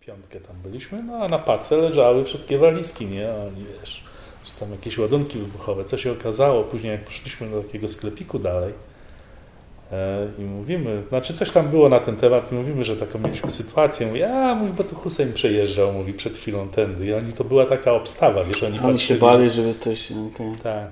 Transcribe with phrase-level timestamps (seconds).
[0.00, 3.32] piątkę tam byliśmy, no a na pace leżały wszystkie walizki, nie?
[3.32, 4.04] A oni wiesz,
[4.44, 5.84] że tam jakieś ładunki wybuchowe.
[5.84, 8.72] Co się okazało, później jak poszliśmy do takiego sklepiku dalej
[9.92, 13.50] e, i mówimy, znaczy coś tam było na ten temat i mówimy, że taką mieliśmy
[13.50, 14.06] sytuację.
[14.06, 17.06] Mówi, a mówi, bo to Hussein przejeżdżał, mówi, przed chwilą tędy.
[17.06, 20.12] I oni, to była taka obstawa, wiesz, oni, Oni się patrzyli- bali, żeby coś...
[20.12, 20.54] okej.
[20.62, 20.90] Tak.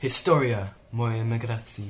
[0.00, 1.84] Historia mojej emigracji.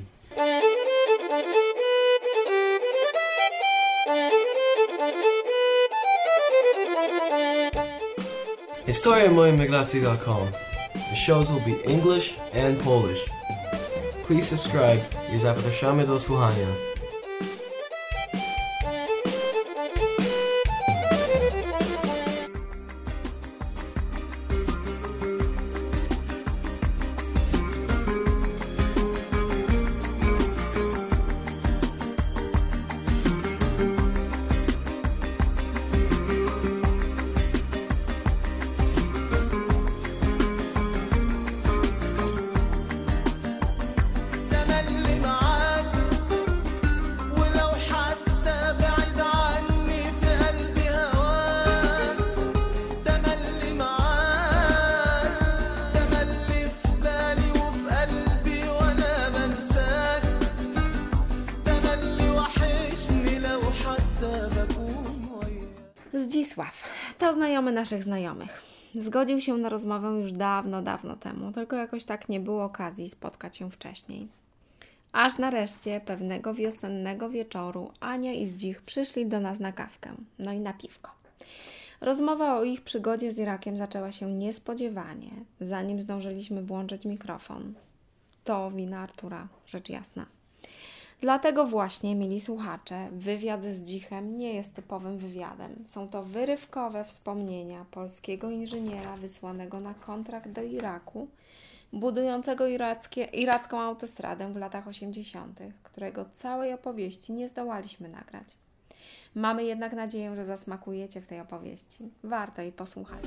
[8.87, 10.51] HistoriaMojemigracji.com
[10.93, 13.19] The shows will be English and Polish.
[14.27, 15.01] Please subscribe
[15.35, 16.94] i zapraszamy do słuchania.
[66.25, 66.83] Zdzisław
[67.17, 68.63] to znajomy naszych znajomych.
[68.95, 73.57] Zgodził się na rozmowę już dawno, dawno temu, tylko jakoś tak nie było okazji spotkać
[73.57, 74.27] się wcześniej.
[75.11, 80.09] Aż nareszcie pewnego wiosennego wieczoru Ania i Zdzich przyszli do nas na kawkę,
[80.39, 81.11] no i na piwko.
[82.01, 85.31] Rozmowa o ich przygodzie z Irakiem zaczęła się niespodziewanie,
[85.61, 87.73] zanim zdążyliśmy włączyć mikrofon.
[88.43, 90.25] To wina Artura, rzecz jasna.
[91.21, 95.83] Dlatego właśnie, mili słuchacze, wywiad z Dzichem nie jest typowym wywiadem.
[95.85, 101.27] Są to wyrywkowe wspomnienia polskiego inżyniera wysłanego na kontrakt do Iraku,
[101.93, 108.47] budującego irackie, iracką autostradę w latach 80., którego całej opowieści nie zdołaliśmy nagrać.
[109.35, 112.09] Mamy jednak nadzieję, że zasmakujecie w tej opowieści.
[112.23, 113.23] Warto jej posłuchać.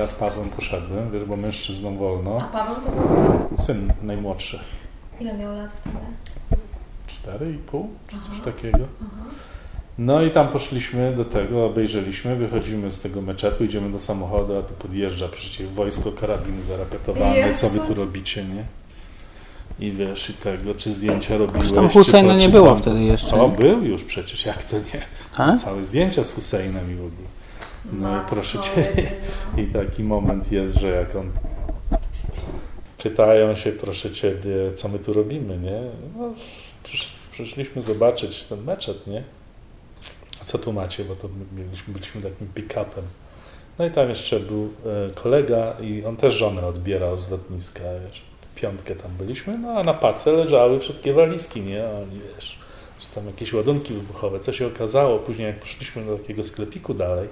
[0.00, 2.48] Ja z Pawłem poszedłem, wiesz, bo mężczyzną wolno.
[2.52, 4.58] Paweł to był Syn najmłodszy.
[5.20, 5.96] Ile miał lat wtedy?
[7.38, 8.78] 4,5 czy coś takiego.
[9.98, 14.62] No i tam poszliśmy do tego, obejrzeliśmy, wychodzimy z tego meczetu, idziemy do samochodu, a
[14.62, 17.60] tu podjeżdża przecież wojsko, karabiny zarapetowane, Jezus.
[17.60, 18.64] co wy tu robicie, nie?
[19.86, 23.42] I wiesz, i tego, czy zdjęcia robiłeś, Husajna to, nie było tam- wtedy jeszcze.
[23.42, 23.56] O, nie?
[23.56, 25.02] był już przecież, jak to nie?
[25.36, 25.56] A?
[25.56, 27.39] Całe zdjęcia z Husseinem i w ogóle.
[27.92, 28.92] No i proszę Cię,
[29.62, 31.30] i taki moment jest, że jak on
[33.02, 35.80] pytają się, proszę Ciebie, co my tu robimy, nie?
[36.18, 36.32] No,
[36.82, 39.22] przysz, przyszliśmy zobaczyć ten meczet, nie?
[40.42, 43.04] A co tu macie, bo to my mieliśmy, byliśmy takim pick-upem.
[43.78, 48.22] No i tam jeszcze był e, kolega i on też żonę odbierał z lotniska, wiesz,
[48.54, 51.84] piątkę tam byliśmy, no a na pace leżały wszystkie walizki, nie?
[51.84, 52.58] A oni, wiesz,
[53.00, 54.40] że tam jakieś ładunki wybuchowe.
[54.40, 57.28] Co się okazało, później jak poszliśmy do takiego sklepiku dalej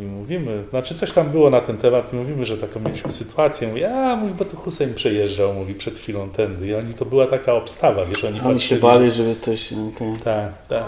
[0.00, 3.68] i mówimy, znaczy coś tam było na ten temat i mówimy, że taką mieliśmy sytuację.
[3.68, 6.68] Mówi, a mówi, bo to Hussein przejeżdżał, mówi, przed chwilą tędy.
[6.68, 9.72] I oni, to była taka obstawa, wiesz, oni Oni się bali, żeby coś...
[9.72, 10.12] okej.
[10.24, 10.84] Tak, tak.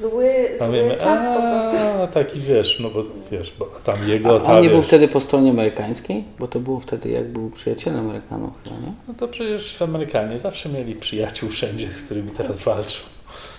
[0.00, 0.30] zły,
[0.60, 4.68] A mówimy, a, taki wiesz, no bo wiesz, bo tam jego, A ta, on nie
[4.68, 6.24] był wiesz, wtedy po stronie amerykańskiej?
[6.38, 8.92] Bo to było wtedy, jak był przyjacielem Amerykanów chyba, nie?
[9.08, 13.13] no to przecież Amerykanie zawsze mieli przyjaciół wszędzie, z którymi teraz walczą.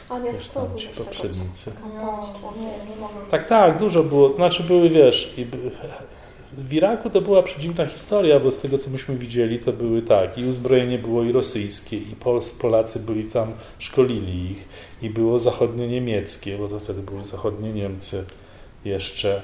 [0.09, 1.71] On Wiesz, tam ci poprzednicy.
[3.31, 4.35] Tak, tak, dużo było.
[4.35, 5.45] Znaczy były, wiesz, i
[6.57, 10.37] w Iraku to była przedziwna historia, bo z tego, co myśmy widzieli, to były tak,
[10.37, 12.15] i uzbrojenie było i rosyjskie, i
[12.59, 14.67] Polacy byli tam, szkolili ich,
[15.01, 18.25] i było zachodnio-niemieckie, bo to wtedy były zachodnie Niemcy
[18.85, 19.41] jeszcze,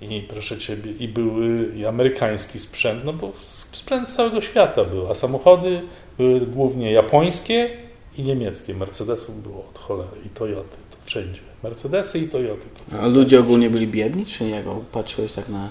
[0.00, 5.10] i proszę Ciebie, i były i amerykański sprzęt, no bo sprzęt z całego świata był,
[5.10, 5.82] a samochody
[6.18, 7.85] były głównie japońskie
[8.18, 8.74] i niemieckie.
[8.74, 11.40] Mercedesów było od cholery i Toyoty, to wszędzie.
[11.62, 12.66] Mercedesy i Toyoty.
[12.90, 15.68] To A ludzie ogólnie byli biedni, czy jak patrzyłeś tak na...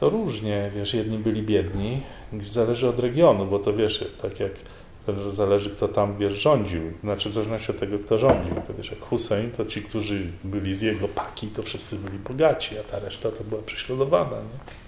[0.00, 2.00] To różnie, wiesz, jedni byli biedni,
[2.50, 4.52] zależy od regionu, bo to wiesz, tak jak
[5.30, 8.54] zależy kto tam, wiesz, rządził, znaczy w zależności od tego, kto rządził.
[8.66, 12.78] To wiesz, jak Hussein, to ci, którzy byli z jego paki, to wszyscy byli bogaci,
[12.78, 14.79] a ta reszta to była prześladowana, nie?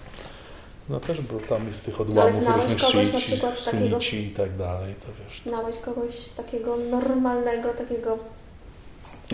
[0.89, 5.23] No też, bo tam jest tych odłamów znałeś różnych szyici, sunici i tak dalej, to
[5.23, 5.41] wiesz.
[5.41, 8.17] Znałeś kogoś takiego normalnego, takiego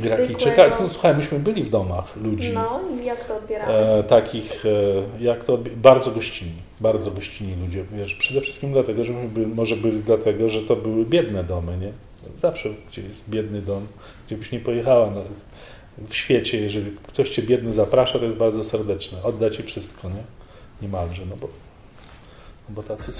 [0.04, 3.92] Irakijczyka, no, słuchaj, myśmy byli w domach ludzi, No i jak to odbierałeś?
[3.92, 9.06] e, takich, e, jak to, odbi- bardzo gościnni, bardzo gościnni ludzie, wiesz, przede wszystkim dlatego,
[9.06, 11.92] że by, może byli dlatego, że to były biedne domy, nie?
[12.42, 13.88] Zawsze, gdzie jest biedny dom,
[14.28, 15.22] gdzie byś nie pojechała no,
[16.10, 20.24] w świecie, jeżeli ktoś cię biedny zaprasza, to jest bardzo serdeczne, odda ci wszystko, nie?
[20.82, 21.48] Niemalże, no bo,
[22.70, 23.12] no bo tacy.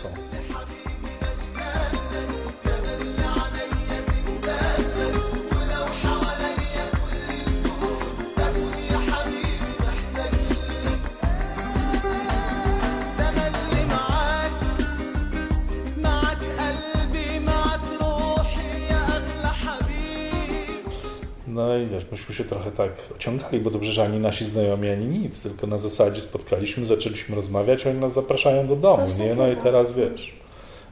[21.60, 25.06] No i wiesz, myśmy się trochę tak ociągali, bo dobrze, że ani nasi znajomi, ani
[25.06, 29.36] nic, tylko na zasadzie spotkaliśmy, zaczęliśmy rozmawiać, oni nas zapraszają do domu, Coś nie?
[29.36, 30.34] No i teraz wiesz,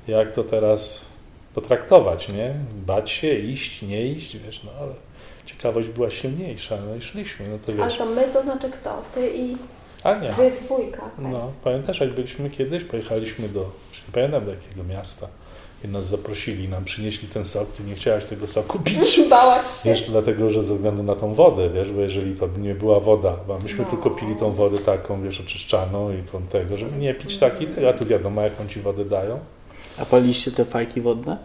[0.07, 1.05] jak to teraz
[1.53, 2.53] potraktować, nie?
[2.85, 4.91] Bać się, iść, nie iść, wiesz, no ale
[5.45, 7.97] ciekawość była silniejsza, no i szliśmy, no to wiesz.
[7.97, 9.01] to my to znaczy kto?
[9.15, 9.55] Ty i
[10.03, 11.01] Ania, wy dwójka.
[11.01, 11.11] tak?
[11.19, 15.27] no pamiętasz jak byliśmy kiedyś, pojechaliśmy do, już nie pamiętam do jakiego miasta
[15.85, 19.19] i nas zaprosili, nam przynieśli ten sok, ty nie chciałaś tego soku pić.
[19.29, 19.89] Bałaś się.
[19.89, 23.33] Wiesz, dlatego, że ze względu na tą wodę, wiesz, bo jeżeli to nie była woda,
[23.47, 23.89] bo myśmy No.
[23.91, 27.94] tylko pili tą wodę taką, wiesz, oczyszczaną i tą tego, żeby nie pić takiej, a
[27.94, 29.39] tu wiadomo, jaką ci wodę dają.
[29.97, 31.38] A paliście te fajki wodne?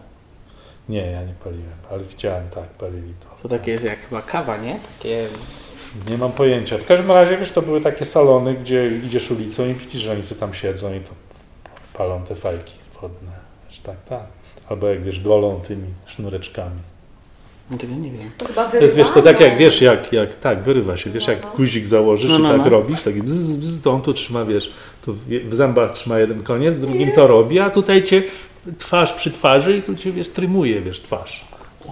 [0.89, 3.41] Nie, ja nie paliłem, ale widziałem, tak, palili to.
[3.43, 4.79] To takie jest jak chyba kawa, nie?
[4.97, 5.27] Takie...
[6.09, 6.77] Nie mam pojęcia.
[6.77, 10.21] W każdym razie, wiesz, to były takie salony, gdzie idziesz ulicą i widzisz, że oni
[10.39, 11.09] tam siedzą i to
[11.97, 13.42] palą te fajki wodne.
[13.73, 14.23] Wiesz, tak, tak.
[14.69, 16.79] Albo jak, wiesz, golą tymi sznureczkami.
[17.71, 18.31] No tego nie wiem.
[18.37, 21.27] To chyba To jest, wiesz, to tak jak, wiesz, jak, jak tak, wyrywa się, wiesz,
[21.27, 21.49] No, jak no.
[21.57, 22.69] guzik założysz No, i no, tak no.
[22.69, 24.71] robisz, taki bzz, bzz, to on tu trzyma, wiesz,
[25.05, 28.23] tu w w zębach trzyma jeden koniec, drugim to robi, a tutaj cię
[28.77, 31.45] twarz przy twarzy i tu cię, wiesz, trymuje, wiesz, twarz.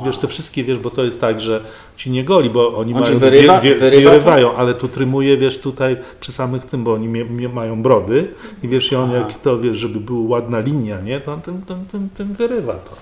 [0.06, 1.64] Wiesz, te wszystkie, wiesz, bo to jest tak, że
[1.98, 4.10] ci nie goli, bo oni On mają, wyrywa- wie, wie, wyrywa to?
[4.10, 8.34] wyrywają, ale tu trymuje, wiesz, tutaj przy samych tym, bo oni mie, mie, mają brody
[8.64, 9.18] i wiesz, i on Aha.
[9.18, 12.74] jak to, wiesz, żeby była ładna linia, nie, to on tym, tym, tym, tym wyrywa
[12.74, 12.96] to.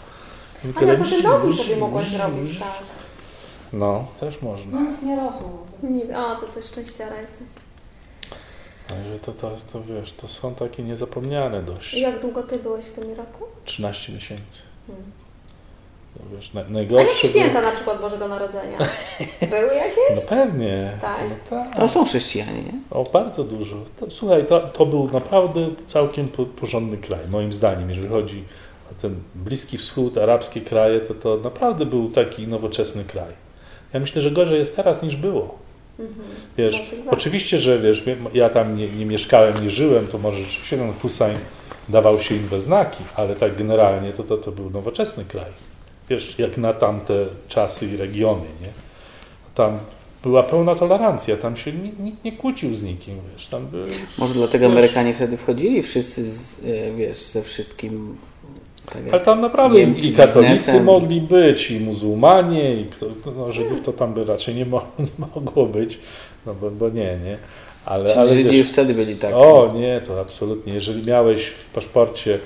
[0.69, 2.74] I Ale to ty nogi sobie mogłaś zrobić, tak.
[3.74, 4.81] No, też można.
[4.81, 5.65] Nic nie rosło.
[5.83, 7.47] Nie, o, to też szczęściara jesteś.
[8.88, 11.94] Także to, to, to wiesz, to są takie niezapomniane dość.
[11.94, 13.44] I jak długo ty byłeś w tym Iraku?
[13.65, 14.62] 13 miesięcy.
[14.88, 15.06] Hmm.
[16.17, 16.61] To wiesz, na,
[16.97, 18.77] A jak święta na przykład Bożego Narodzenia?
[19.50, 20.15] Były jakieś?
[20.15, 20.97] No pewnie.
[21.01, 21.19] Tak?
[21.29, 21.75] No tak.
[21.75, 22.73] Tam są chrześcijanie, nie?
[22.91, 23.75] O, bardzo dużo.
[24.00, 28.44] To, słuchaj, to, to był naprawdę całkiem po- porządny kraj, moim zdaniem, jeżeli chodzi
[28.91, 33.33] o ten Bliski Wschód, arabskie kraje, to to naprawdę był taki nowoczesny kraj.
[33.94, 35.57] Ja myślę, że gorzej jest teraz niż było.
[36.00, 36.25] Mhm.
[36.57, 37.11] Wiesz, Możliwe.
[37.11, 38.03] oczywiście, że wiesz,
[38.33, 41.38] ja tam nie, nie mieszkałem, nie żyłem, to może rzeczywiście ten Hussein
[41.89, 45.51] dawał się im we znaki, ale tak generalnie to, to, to był nowoczesny kraj.
[46.09, 48.69] Wiesz, jak na tamte czasy i regiony, nie?
[49.56, 49.79] Tam
[50.23, 53.67] była pełna tolerancja, tam się nikt, nie kłócił z nikim, wiesz, tam.
[54.17, 58.18] Może dlatego wiesz, Amerykanie wtedy wchodzili wszyscy, z, e, wiesz, ze wszystkim.
[58.85, 60.83] Tak Ale tam naprawdę Niemcy i katolicy biznesem.
[60.83, 63.06] mogli być, i muzułmanie, i kto,
[63.37, 65.99] no, Żydów to tam by raczej nie, mo, nie mogło być,
[66.45, 67.37] no bo, bo nie, nie.
[67.85, 69.33] Ale, Czyli ale Żydzi wiesz, już wtedy byli tak.
[69.35, 70.73] O nie, to absolutnie.
[70.73, 72.39] Jeżeli miałeś w paszporcie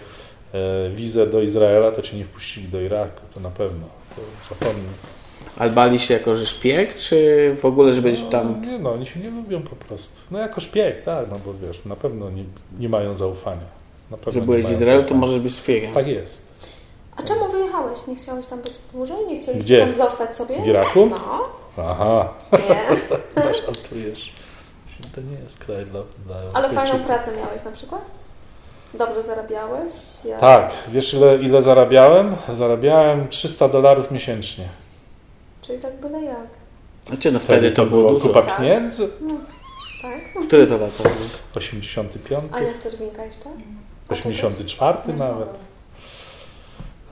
[0.95, 3.85] wizę do Izraela, to cię nie wpuścili do Iraku, to na pewno.
[4.15, 4.85] To zapomnij.
[5.57, 8.61] Ale bali się jako, że szpieg, czy w ogóle, że będziesz tam...
[8.61, 10.21] No, nie no, oni się nie lubią po prostu.
[10.31, 12.43] No jako szpieg, tak, no bo wiesz, na pewno nie,
[12.79, 13.83] nie mają zaufania.
[14.11, 15.93] Na pewno Że byłeś w Izraelu, to możesz być szpiegiem.
[15.93, 16.41] Tak jest.
[17.17, 18.07] A czemu wyjechałeś?
[18.07, 19.17] Nie chciałeś tam być dłużej?
[19.27, 19.79] Nie chciałeś Gdzie?
[19.79, 20.61] tam zostać sobie?
[20.63, 21.05] W Iraku?
[21.05, 21.19] No,
[21.77, 22.97] Aha, nie.
[23.65, 24.33] żartujesz.
[25.15, 28.01] To nie jest kraj dla, dla Ale fajną pracę miałeś na przykład?
[28.93, 29.93] Dobrze zarabiałeś?
[30.25, 30.37] Ja...
[30.37, 32.35] Tak, wiesz ile, ile zarabiałem?
[32.53, 34.67] Zarabiałem 300 dolarów miesięcznie.
[35.61, 36.47] Czyli tak byle jak.
[37.07, 38.27] Znaczy, no Wtedy to było dużo.
[38.27, 38.57] kupa Tak.
[38.57, 39.09] pieniędzy.
[40.01, 40.19] Tak?
[40.47, 41.09] Które to lata?
[41.55, 43.49] 85, Ania, chcesz winka jeszcze?
[44.09, 45.49] 84 nawet.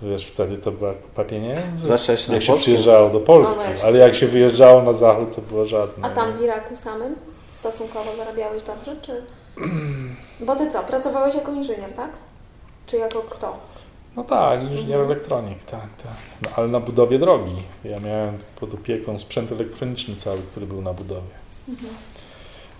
[0.01, 1.83] Wiesz, wtedy to była kupa pieniędzy.
[1.83, 2.55] Zwłaszcza Jak się Polskę.
[2.57, 6.07] przyjeżdżało do Polski, No, no, ale jak się wyjeżdżało na zachód, to było żadne.
[6.07, 7.15] A tam w Iraku samym
[7.49, 9.21] stosunkowo zarabiałeś dobrze, czy...
[10.45, 12.11] Bo ty co, pracowałeś jako inżynier, tak?
[12.85, 13.57] Czy jako kto?
[14.15, 15.11] No tak, inżynier Mhm.
[15.11, 16.13] elektronik, tak, tak.
[16.41, 17.55] No, ale na budowie drogi.
[17.83, 21.21] Ja miałem pod opieką sprzęt elektroniczny cały, który był na budowie.
[21.69, 21.93] Mhm.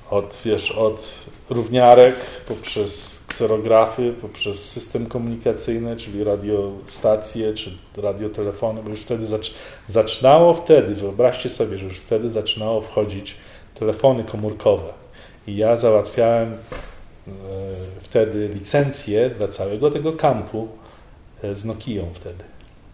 [0.09, 1.07] Od, wiesz, od
[1.49, 2.15] równiarek,
[2.47, 9.51] poprzez kserografy, poprzez system komunikacyjny, czyli radiostacje, czy radiotelefony, bo już wtedy zac-
[9.87, 13.35] zaczynało wtedy, wyobraźcie sobie, że już wtedy zaczynało wchodzić
[13.79, 14.93] telefony komórkowe.
[15.47, 16.57] I ja załatwiałem e,
[18.01, 20.67] wtedy licencję dla całego tego kampu
[21.43, 22.43] e, z Nokią wtedy.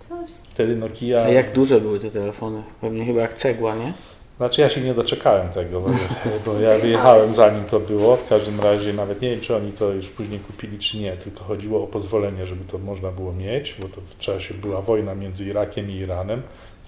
[0.09, 0.31] Coś.
[0.31, 1.23] Wtedy Nokia...
[1.23, 2.63] A jak duże były te telefony?
[2.81, 3.93] Pewnie chyba jak cegła, nie?
[4.37, 5.89] Znaczy ja się nie doczekałem tego, bo,
[6.45, 8.15] bo ja wyjechałem zanim to było.
[8.15, 11.43] W każdym razie nawet nie wiem, czy oni to już później kupili, czy nie, tylko
[11.43, 15.45] chodziło o pozwolenie, żeby to można było mieć, bo to w czasie była wojna między
[15.45, 16.41] Irakiem i Iranem.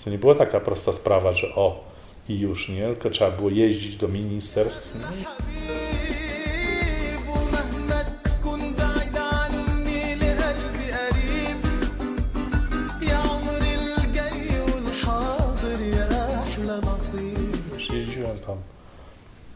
[0.04, 1.88] To nie była taka prosta sprawa, że o
[2.29, 2.83] i już, nie?
[2.83, 4.95] Tylko trzeba było jeździć do ministerstw.
[4.95, 5.50] Nie?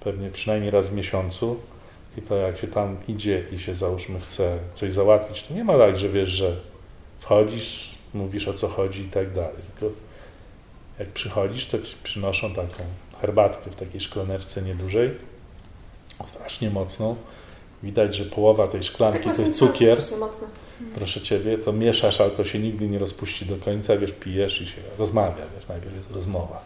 [0.04, 1.60] pewnie przynajmniej raz w miesiącu
[2.18, 5.78] i to jak się tam idzie i się załóżmy chce coś załatwić, to nie ma
[5.78, 6.58] tak, że wiesz, że
[7.20, 9.62] wchodzisz, mówisz o co chodzi i tak dalej.
[9.80, 9.96] Tylko
[11.04, 12.84] jak przychodzisz, to ci przynoszą taką
[13.22, 15.12] herbatkę w takiej szklaneczce niedużej,
[16.26, 17.16] strasznie mocną.
[17.84, 19.98] Widać, że połowa tej szklanki to jest cukier.
[20.96, 24.68] Proszę Ciebie, to mieszasz, ale to się nigdy nie rozpuści do końca, wiesz, pijesz i
[24.68, 26.62] się rozmawia, wiesz, najpierw jest rozmowa.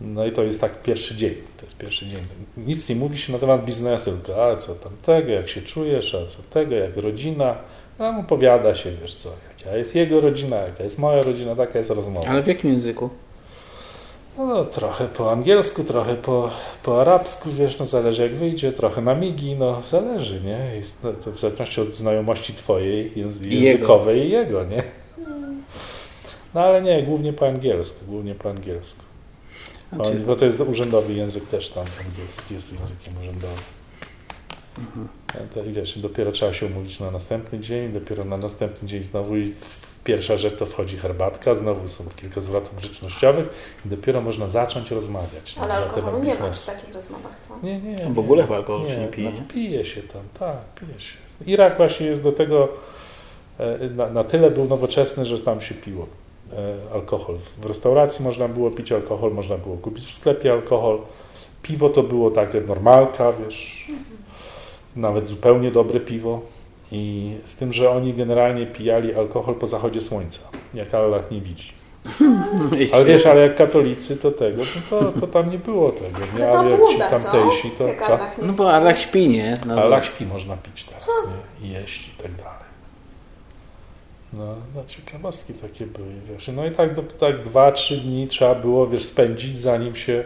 [0.00, 2.18] No i to jest tak pierwszy dzień, to jest pierwszy dzień.
[2.56, 6.14] Nic nie mówi się na temat biznesu, tylko a co tam tego, jak się czujesz,
[6.14, 7.56] a co tego, jak rodzina.
[7.98, 11.78] A mu opowiada się, wiesz co, jaka jest jego rodzina, jaka jest moja rodzina, taka
[11.78, 12.30] jest rozmowa.
[12.30, 13.10] Ale w jakim języku?
[14.38, 16.50] No, trochę po angielsku, trochę po,
[16.82, 20.78] po arabsku, wiesz, no zależy jak wyjdzie, trochę na migi, no zależy, nie?
[20.78, 23.66] I no, to w zależności od znajomości twojej, języ- I jego.
[23.66, 24.82] językowej i jego, nie?
[26.54, 29.02] No ale nie, głównie po angielsku, głównie po angielsku.
[29.92, 33.58] Bo, bo to jest urzędowy język też tam, angielski jest językiem urzędowym.
[34.78, 35.08] Mhm.
[35.34, 39.02] No To, I wiesz, dopiero trzeba się umówić na następny dzień, dopiero na następny dzień
[39.02, 39.54] znowu i
[40.04, 43.46] pierwsza rzecz to wchodzi herbatka, znowu są kilka zwrotów grzecznościowych
[43.86, 46.66] i dopiero można zacząć rozmawiać Ale alkoholu nie ma przy biznesu.
[46.66, 47.66] takich rozmowach, co?
[47.66, 49.42] Nie, nie, W ogóle chyba alkoholu się nie, nie pije, no, nie?
[49.46, 51.16] pije się tam, tak, pije się.
[51.46, 52.68] Irak właśnie jest do tego
[53.58, 56.06] e, na, na tyle był nowoczesny, że tam się piło
[56.52, 57.36] e, alkohol.
[57.62, 60.98] W restauracji można było pić alkohol, można było kupić w sklepie alkohol.
[61.62, 63.86] Piwo to było takie normalka, wiesz,
[64.96, 66.40] nawet zupełnie dobre piwo.
[66.92, 70.40] I z tym, że oni generalnie pijali alkohol po zachodzie słońca,
[70.74, 71.72] jak Allah nie widzi.
[72.94, 76.18] Ale wiesz, ale jak katolicy to tego, no to, to tam nie było tego.
[76.38, 76.50] Nie?
[76.50, 78.18] Ale jak ci tamtejsi, to co?
[78.46, 79.56] No bo Allah śpi, nie?
[79.66, 81.08] No, Ale Allah śpi można pić teraz,
[81.60, 81.68] nie?
[81.68, 82.62] I jeść i tak dalej.
[84.32, 86.50] No, no ciekawostki takie były, wiesz.
[86.54, 90.24] No i tak, do, tak dwa, trzy dni trzeba było, wiesz, spędzić, zanim się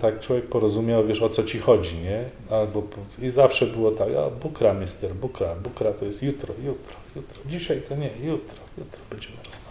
[0.00, 2.24] tak człowiek porozumiał, wiesz, o co ci chodzi, nie?
[2.50, 2.82] Albo,
[3.22, 7.42] I zawsze było tak, a bukra, mister, bukra, bukra to jest jutro, jutro, jutro.
[7.46, 9.64] Dzisiaj to nie, jutro, jutro będziemy rozmawiać.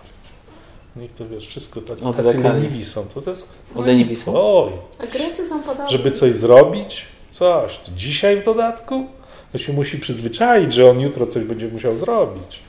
[0.96, 3.06] Niech to, wiesz, wszystko tak, Od tacy leniwi są.
[3.14, 4.34] To, to jest leniwi są?
[4.36, 5.92] Oj, A Grecy są podobni.
[5.92, 9.06] żeby coś zrobić, coś, dzisiaj w dodatku,
[9.52, 12.60] to się musi przyzwyczaić, że on jutro coś będzie musiał zrobić.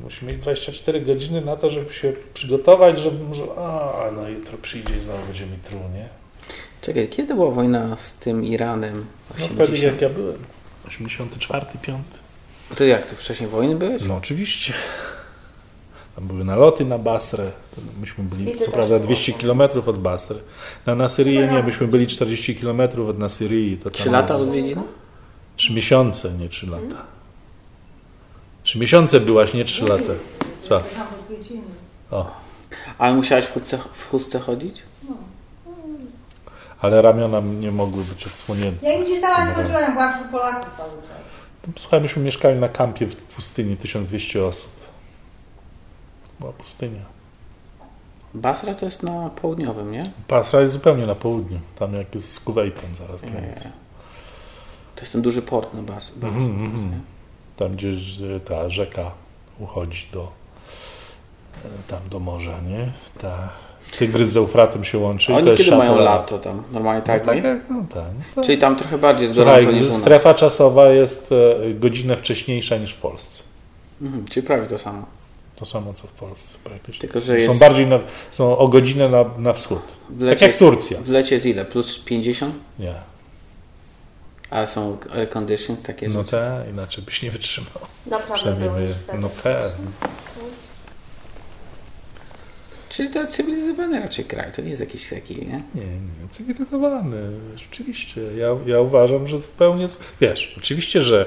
[0.00, 4.96] Musi mieć 24 godziny na to, żeby się przygotować, żeby może, a no jutro przyjdzie
[4.96, 6.08] i znowu będzie mi truł, nie?
[6.80, 9.06] Czekaj, kiedy była wojna z tym Iranem?
[9.30, 9.58] No 80?
[9.58, 10.38] pewnie jak ja byłem.
[10.88, 11.98] 84, 5.
[12.76, 14.02] To jak, ty wcześniej wojny byłeś?
[14.02, 14.72] No oczywiście.
[16.16, 17.50] Tam były naloty na Basrę.
[18.00, 20.38] Myśmy byli, co prawda, byłaś 200 km od Basry.
[20.86, 23.18] Na Nasyryję nie, myśmy byli 40 km od.
[23.82, 24.82] To Trzy tam lata jest- odwiedzin?
[25.56, 27.04] Trzy miesiące, nie trzy lata.
[28.72, 30.12] Trzy miesiące byłaś, nie trzy lata.
[30.62, 30.82] Co?
[32.10, 32.30] O,
[32.98, 34.82] Ale musiałeś w chustce, w chustce chodzić?
[36.80, 38.98] ale ramiona nie mogły być odsłonięte.
[39.00, 41.72] Mi się sama nie chodziła, ja była wśród Polaków cały czas.
[41.82, 44.72] Słuchaj, myśmy mieszkali na kampie w pustyni, 1200 osób.
[46.40, 47.02] Była pustynia.
[48.34, 50.10] Basra to jest na południowym, nie?
[50.28, 53.30] Basra jest zupełnie na południu, tam jak jest z Kuwejtem zaraz Nie.
[53.30, 53.68] granica.
[54.94, 56.10] To jest ten duży port na Bas.
[56.10, 56.28] Basra.
[56.38, 57.00] Mhm, mhm.
[57.56, 57.92] Tam gdzie
[58.44, 59.10] ta rzeka
[59.58, 60.28] uchodzi do
[61.88, 62.92] tam do morza, nie?
[63.18, 63.48] Ta
[63.98, 65.34] Tygrys z Eufratem się łączy.
[65.34, 66.62] Oni kiedy mają lato tam?
[66.72, 67.42] Normalnie tak, no, nie?
[67.42, 68.04] tak, jak- no tak.
[68.36, 70.00] No, Czyli tam trochę bardziej jest gorąco niż u nas.
[70.00, 73.42] strefa czasowa jest e, godzinę wcześniejsza niż w Polsce.
[74.02, 75.06] Mhm, czyli prawie to samo.
[75.56, 77.00] To samo co w Polsce praktycznie.
[77.00, 77.58] Tylko, że Są jest...
[77.58, 77.98] bardziej na,
[78.30, 79.82] są o godzinę na, na wschód.
[80.28, 80.98] Tak jak Turcja.
[81.00, 81.64] W lecie jest ile?
[81.64, 82.54] Plus 50?
[82.78, 82.94] Nie.
[84.52, 86.30] Ale są air conditions takie No rzeczy.
[86.30, 87.70] te, inaczej byś nie wytrzymał.
[88.06, 89.18] Naprawdę Przynajmniej byłeś my, wtedy.
[89.18, 89.86] no pewnie.
[92.88, 95.62] Czyli to cywilizowany raczej kraj, to nie jest jakiś taki, nie?
[95.74, 97.16] Nie, nie, cywilizowany,
[97.56, 98.20] rzeczywiście.
[98.36, 99.86] Ja, ja uważam, że zupełnie.
[100.20, 101.26] Wiesz, oczywiście, że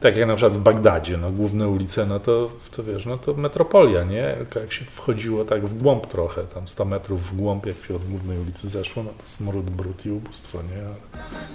[0.00, 3.34] tak jak na przykład w Bagdadzie, no główne ulice, no to, to wiesz, no to
[3.34, 4.36] metropolia, nie?
[4.60, 8.04] Jak się wchodziło tak w głąb trochę, tam 100 metrów w głąb, jak się od
[8.04, 10.86] głównej ulicy zeszło, no to smród, brud i ubóstwo, nie?
[10.86, 10.96] Ale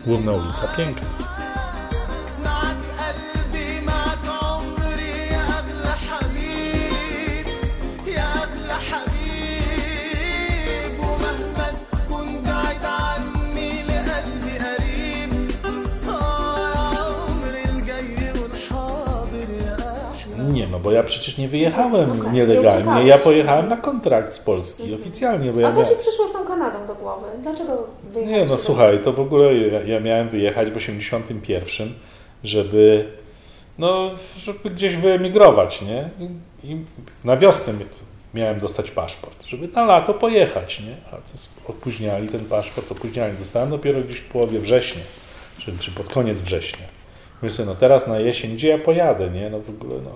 [0.06, 1.08] główna ulica piękna.
[20.84, 22.70] Bo ja przecież nie wyjechałem Okej, nie nielegalnie.
[22.80, 23.08] uciekałeś.
[23.08, 25.96] Ja pojechałem na kontrakt z Polski oficjalnie, bo ja A co miałem...
[25.96, 27.26] ci przyszło z tą Kanadą do głowy?
[27.42, 28.40] Dlaczego wyjechałeś?
[28.40, 31.94] Nie, no słuchaj, to w ogóle ja, ja miałem wyjechać w 81,
[32.44, 33.06] żeby
[33.80, 36.10] no, żeby gdzieś wyemigrować, nie?
[36.20, 36.78] I, i
[37.24, 37.86] na wiosnę mi-
[38.34, 40.96] miałem dostać paszport, żeby na lato pojechać, nie?
[41.08, 41.22] A to
[41.68, 43.38] opóźniali ten paszport, opóźniali.
[43.40, 45.02] Dostałem dopiero gdzieś w połowie września,
[45.60, 46.86] czy, czy pod koniec września.
[47.50, 49.50] Sobie, no teraz na jesień, gdzie ja pojadę, nie?
[49.50, 50.10] No w ogóle, no,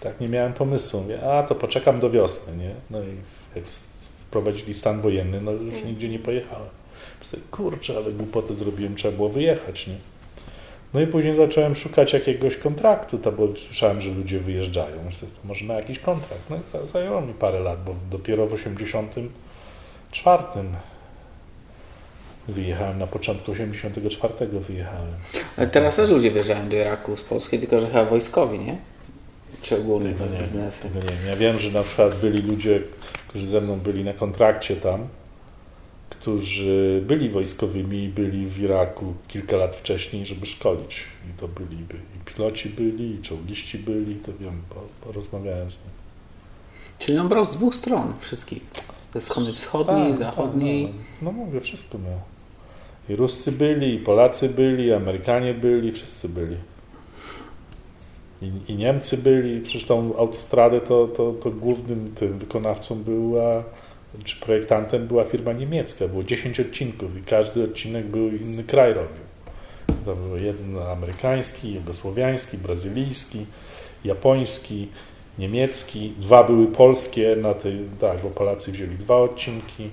[0.00, 1.00] tak nie miałem pomysłu.
[1.00, 2.70] Mówię, a to poczekam do wiosny, nie?
[2.90, 3.06] No i
[3.56, 3.64] jak
[4.28, 6.68] wprowadzili stan wojenny, no już nigdzie nie pojechałem.
[7.20, 9.94] Myślę, kurczę, ale głupotę zrobiłem, trzeba było wyjechać, nie?
[10.94, 14.96] No i później zacząłem szukać jakiegoś kontraktu, to bo słyszałem, że ludzie wyjeżdżają.
[15.04, 16.50] Myślę, to może ma jakiś kontrakt.
[16.50, 20.42] No i za- zajęło mi parę lat, bo dopiero w 84
[22.48, 25.12] wyjechałem, na początku 84 wyjechałem.
[25.56, 28.76] Ale teraz też ludzie wyjeżdżają do Iraku z Polski, tylko że chyba wojskowi, nie?
[29.62, 30.82] Czy ogólnie Tego nie, biznesy.
[30.82, 31.26] tego nie wiem.
[31.28, 32.80] Ja wiem, że na przykład byli ludzie,
[33.28, 35.06] którzy ze mną byli na kontrakcie tam,
[36.10, 41.00] którzy byli wojskowymi i byli w Iraku kilka lat wcześniej, żeby szkolić.
[41.30, 45.70] I to byli by, i piloci byli, i czołgiści byli, to wiem, bo, bo rozmawiałem
[45.70, 45.90] z nimi.
[46.98, 48.62] Czyli on brał z dwóch stron wszystkich.
[49.14, 50.86] Ze strony wschodniej, Tak, zachodniej.
[50.86, 52.20] tak, no, no mówię, wszystko miał.
[53.08, 56.56] I Ruscy byli, i Polacy byli, i Amerykanie byli, wszyscy byli.
[58.42, 63.64] I, I Niemcy byli, przecież tą autostradę to, to, to głównym tym wykonawcą była,
[64.24, 66.08] czy projektantem była firma niemiecka.
[66.08, 69.30] Było 10 odcinków i każdy odcinek był inny kraj robił.
[70.04, 73.46] To był jeden amerykański, jugosłowiański, brazylijski,
[74.04, 74.88] japoński,
[75.38, 79.90] niemiecki, dwa były polskie, na tej, tak, bo Polacy wzięli dwa odcinki,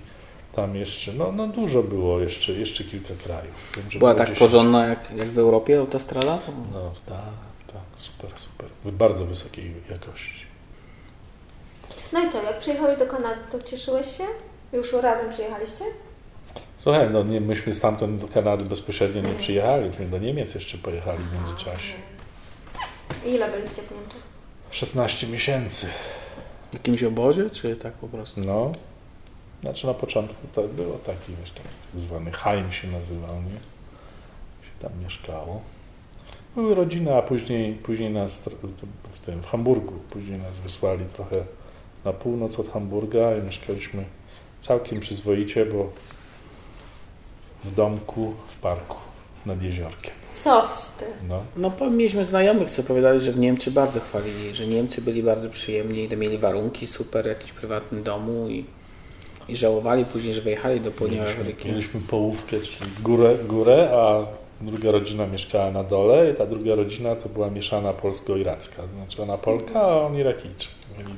[0.55, 3.53] tam jeszcze, no, no dużo było, jeszcze, jeszcze kilka krajów.
[3.77, 4.39] Wiem, Była tak 10.
[4.39, 6.39] porządna jak, jak w Europie autostrada?
[6.73, 8.67] No tak, tak, super, super.
[8.85, 10.45] Bardzo wysokiej jakości.
[12.13, 14.23] No i co, jak przyjechałeś do Kanady, to cieszyłeś się?
[14.73, 15.85] Już razem przyjechaliście?
[16.77, 21.23] Słuchaj, no nie, myśmy stamtąd do Kanady bezpośrednio nie przyjechali, myśmy do Niemiec jeszcze pojechali
[21.23, 21.93] w międzyczasie.
[23.25, 24.21] I ile byliście w Niemczech?
[24.71, 25.87] 16 miesięcy.
[26.71, 28.41] W jakimś obozie, czy tak po prostu?
[28.41, 28.71] No,
[29.61, 33.59] znaczy na początku to było taki, wiesz, taki tak zwany Heim się nazywał, nie?
[34.67, 35.61] Się tam mieszkało.
[36.57, 38.49] Były rodziny, a później, później nas
[39.11, 41.43] w tym, w Hamburgu, później nas wysłali trochę
[42.05, 44.03] na północ od Hamburga i mieszkaliśmy
[44.59, 45.89] całkiem przyzwoicie, bo
[47.63, 48.97] w domku, w parku
[49.45, 50.13] nad jeziorkiem.
[50.43, 51.05] Coś ty.
[51.29, 55.49] No, No mieliśmy znajomych, co opowiadali, że w Niemcy bardzo chwalili, że Niemcy byli bardzo
[55.49, 58.65] przyjemni, to mieli warunki super, jakiś prywatny domu i,
[59.49, 61.69] i żałowali później, że wyjechali do południowej Ameryki.
[61.69, 64.25] mieliśmy połówkę, czyli górę, górę, a
[64.61, 68.83] druga rodzina mieszkała na dole i ta druga rodzina to była mieszana polsko-iracka.
[68.95, 70.71] Znaczy ona Polka, a on Irakijczyk.
[70.97, 71.13] Mieli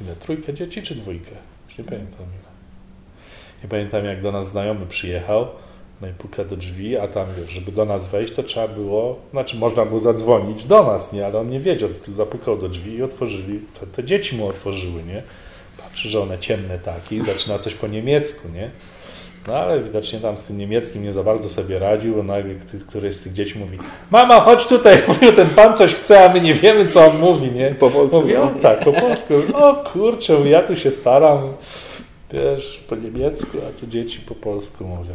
[0.00, 1.30] ile, trójkę dzieci czy dwójkę?
[1.68, 2.52] Już nie pamiętam ile.
[3.62, 5.46] Nie pamiętam jak do nas znajomy przyjechał,
[6.00, 9.18] no i puka do drzwi, a tam wiesz, żeby do nas wejść, to trzeba było,
[9.30, 13.02] znaczy można było zadzwonić do nas, nie, ale on nie wiedział, zapukał do drzwi i
[13.02, 15.22] otworzyli, te, te dzieci mu otworzyły, nie.
[15.78, 18.70] Patrzy, że one ciemne takie zaczyna coś po niemiecku, nie.
[19.48, 22.80] No ale widocznie tam z tym niemieckim nie za bardzo sobie radził, bo nagle ty-
[22.80, 23.78] któreś z tych dzieci mówi
[24.10, 27.50] Mama, chodź tutaj, mówił, ten pan coś chce, a my nie wiemy, co on mówi,
[27.52, 27.74] nie?
[27.78, 28.50] Po polsku, Mówi, o no.
[28.62, 29.34] tak, po polsku.
[29.54, 31.38] O kurczę, ja tu się staram,
[32.32, 35.12] wiesz, po niemiecku, a tu dzieci po polsku mówią.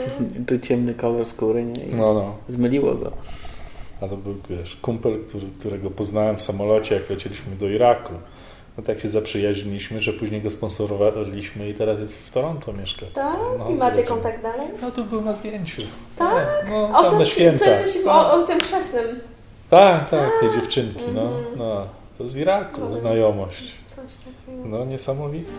[0.48, 1.84] Tu ciemny kolor skóry, nie?
[1.84, 2.36] I No, no.
[2.48, 3.12] Zmyliło go.
[4.00, 8.12] A to był, wiesz, kumpel, który, którego poznałem w samolocie, jak lecieliśmy do Iraku.
[8.78, 13.06] No tak się zaprzyjaźniliśmy, że później go sponsorowaliśmy i teraz jest w Toronto mieszka.
[13.14, 13.36] Tak?
[13.58, 14.06] No, I macie zobaczymy.
[14.06, 14.68] kontakt dalej?
[14.82, 15.82] No to był na zdjęciu.
[16.16, 16.66] Tak?
[16.70, 17.64] No, O, ci- święta.
[17.64, 18.14] to jesteś Tak.
[18.14, 19.20] o, o tym chrzestnym.
[19.70, 21.44] Tak, tak, tej dziewczynki, no, Mhm.
[21.58, 21.86] no.
[22.18, 22.92] To z Iraku, No.
[22.94, 23.74] znajomość.
[23.96, 23.96] Coś
[24.46, 24.68] takiego.
[24.68, 25.50] No, niesamowite.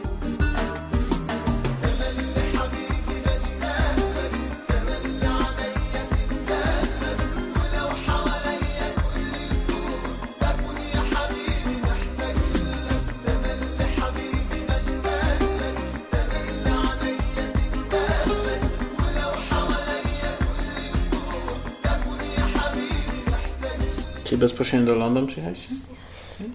[24.39, 25.69] Bezpośrednio do London przyjechaliście?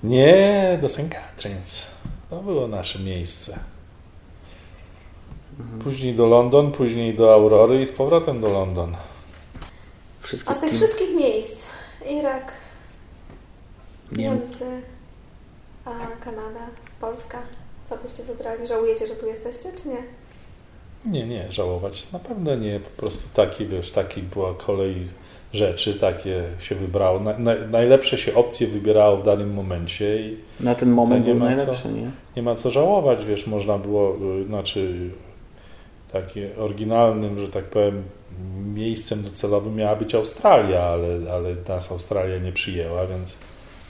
[0.03, 1.01] Nie, do St.
[1.11, 1.87] Catharines.
[2.31, 3.59] To było nasze miejsce.
[5.85, 8.97] Później do London, później do Aurory i z powrotem do London.
[10.21, 11.67] Wszystkie A z tych team- wszystkich miejsc,
[12.11, 12.53] Irak,
[14.13, 14.65] Niem- Niemcy,
[15.85, 15.91] a
[16.25, 16.67] Kanada,
[17.01, 17.43] Polska,
[17.89, 18.67] co byście wybrali?
[18.67, 20.03] Żałujecie, że tu jesteście, czy nie?
[21.13, 22.81] Nie, nie, żałować na pewno nie.
[22.81, 25.09] Po prostu taki, wiesz, taki była kolej
[25.55, 27.21] rzeczy, takie się wybrało.
[27.21, 31.35] Na, na, najlepsze się opcje wybierało w danym momencie i Na ten moment To nie
[31.35, 31.57] był ma co.
[31.57, 32.11] najlepszy, nie?
[32.37, 35.11] nie ma co żałować, wiesz, można było, y, znaczy
[36.13, 38.03] takie oryginalnym, że tak powiem,
[38.75, 43.39] miejscem docelowym miała być Australia, ale, ale nas Australia nie przyjęła, więc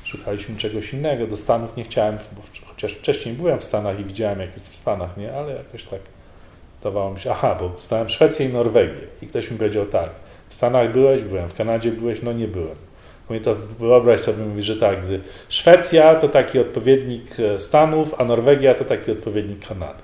[0.05, 1.27] szukaliśmy czegoś innego.
[1.27, 2.19] Do Stanów nie chciałem,
[2.67, 6.01] chociaż wcześniej byłem w Stanach i widziałem, jak jest w Stanach, nie, ale jakoś tak
[6.83, 10.11] dawało mi się, aha, bo znałem Szwecję i Norwegię i ktoś mi powiedział tak,
[10.49, 12.77] w Stanach byłeś, byłem, w Kanadzie byłeś, no nie byłem.
[13.29, 18.25] Mówię, to wyobraź sobie, mówi, że tak, gdy Szwecja to taki odpowiednik e, Stanów, a
[18.25, 20.03] Norwegia to taki odpowiednik Kanady.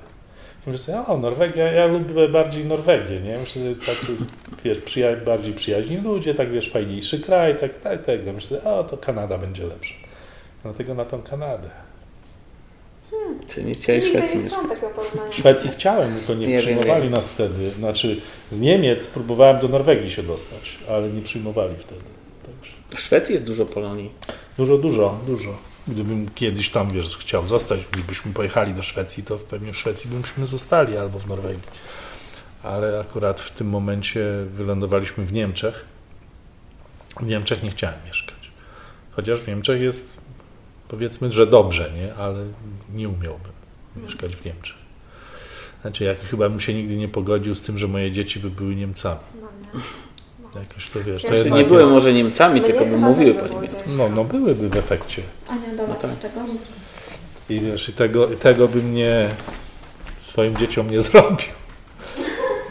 [0.67, 3.39] I myślę sobie, o, Norwegia, ja lubię bardziej Norwegię, nie?
[3.39, 4.13] Myślę, że tacy,
[4.65, 8.21] wiesz, przyja- bardziej przyjaźni ludzie, tak, wiesz, fajniejszy kraj, tak, tak, tak.
[8.35, 9.95] Myślę, sobie, o, to Kanada będzie lepsza.
[10.63, 11.69] Dlatego na tą Kanadę.
[13.49, 14.51] Czy nie chciałeś Nigdy Szwecji.
[15.31, 17.13] W Szwecji chciałem, tylko nie, Nie przyjmowali wiem.
[17.13, 17.71] nas wtedy.
[17.71, 18.21] Znaczy,
[18.51, 22.01] z Niemiec próbowałem do Norwegii się dostać, ale nie przyjmowali wtedy.
[22.47, 22.73] Także.
[22.97, 24.11] W Szwecji jest dużo Polonii.
[24.57, 25.59] Dużo, dużo, dużo.
[25.89, 30.47] Gdybym kiedyś tam, wiesz, chciał zostać, gdybyśmy pojechali do Szwecji, to pewnie w Szwecji byśmy
[30.47, 31.63] zostali albo w Norwegii.
[32.63, 35.85] Ale akurat w tym momencie wylądowaliśmy w Niemczech.
[37.21, 38.51] W Niemczech nie chciałem mieszkać.
[39.11, 40.20] Chociaż w Niemczech jest,
[40.91, 42.15] powiedzmy, że dobrze, nie?
[42.15, 42.45] Ale
[42.95, 43.53] nie umiałbym
[43.97, 44.77] mieszkać w Niemczech.
[45.83, 48.75] Znaczy, jak chyba bym się nigdy nie pogodził z tym, że moje dzieci by były
[48.75, 49.21] Niemcami.
[49.41, 50.61] No, nie.
[50.61, 53.55] Jakoś to wiesz, to Znaczy, nie były jest, może Niemcami, Mnie tylko by mówiły po
[53.55, 53.83] niemiecku.
[53.99, 55.23] no, no byłyby w efekcie.
[55.49, 56.11] Ania, dobra, No tak.
[56.21, 56.41] czego?
[57.51, 59.29] I wiesz, i tego, tego bym nie
[60.29, 61.49] swoim dzieciom nie zrobił.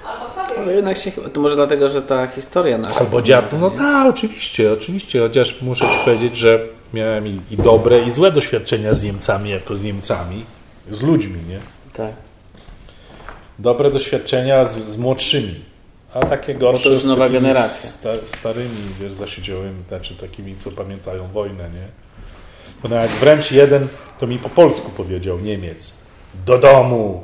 [0.05, 0.61] Albo sobie.
[0.61, 2.99] Ale jednak się chyba, to może dlatego, że ta historia nasza.
[2.99, 8.01] Albo dziadu, no tak, oczywiście, oczywiście, chociaż muszę Ci powiedzieć, że miałem i, i dobre,
[8.01, 10.45] i złe doświadczenia z Niemcami, jako z Niemcami,
[10.91, 11.59] z ludźmi, nie?
[11.93, 12.13] Tak.
[13.59, 15.55] Dobre doświadczenia z, z młodszymi,
[16.13, 17.89] a takie gorsze to już z nowa generacja.
[17.89, 21.87] Sta, starymi, wiesz, zasiedziałymi, znaczy takimi, co pamiętają wojnę, nie?
[22.83, 25.93] Bo nawet wręcz jeden to mi po polsku powiedział, Niemiec,
[26.45, 27.23] do domu.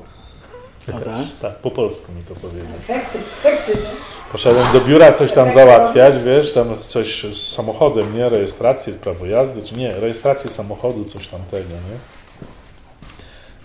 [0.89, 1.13] O, tak?
[1.41, 2.67] Tak, po polsku mi to powiedział.
[2.79, 4.14] Efekty, efekty, nie?
[4.31, 8.29] Poszedłem do biura coś tam załatwiać, wiesz, tam coś z samochodem, nie?
[8.29, 11.97] Rejestrację, prawo jazdy, czy nie, rejestrację samochodu, coś tamtego, nie?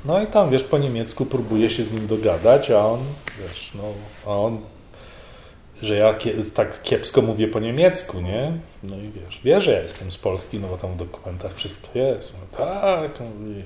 [0.04, 3.00] No i tam, wiesz, po niemiecku próbuję się z nim dogadać, a on,
[3.38, 3.82] wiesz, no,
[4.26, 4.58] a on,
[5.82, 6.14] że ja
[6.54, 8.52] tak kiepsko mówię po niemiecku, nie?
[8.82, 11.98] No i wiesz, wie, że ja jestem z Polski, no bo tam w dokumentach wszystko
[11.98, 12.34] jest.
[12.34, 13.62] No tak, mówi,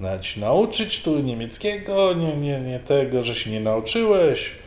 [0.00, 4.61] nawet się nauczyć tu niemieckiego, nie, nie, nie tego, że się nie nauczyłeś.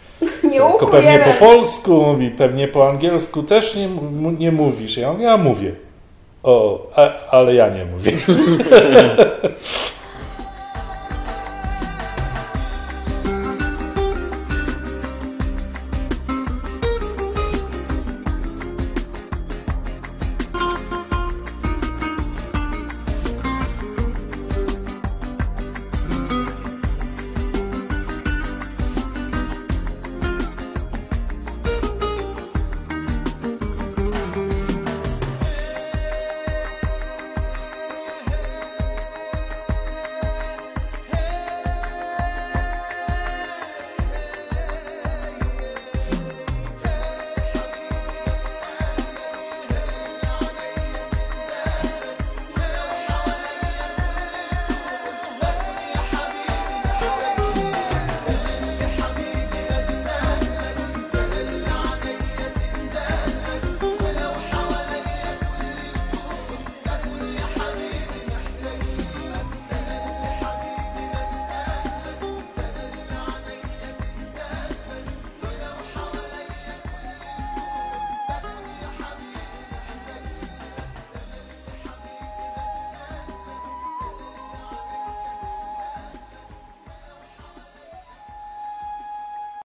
[0.60, 3.90] Nie Tylko pewnie po polsku mówi, pewnie po angielsku też nie,
[4.40, 4.98] nie mówisz.
[4.98, 5.72] Ja mówię, ja mówię.
[6.44, 8.12] O, a, ale ja nie mówię.